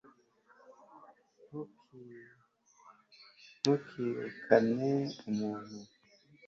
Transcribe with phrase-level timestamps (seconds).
[3.59, 4.93] ntukirukane
[5.29, 5.77] umuntu